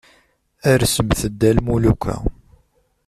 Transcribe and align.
Rsemt-d 0.79 1.41
a 1.49 1.51
lmuluka. 1.57 2.15